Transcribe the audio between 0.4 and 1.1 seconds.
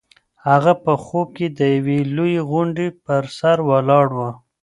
هغه په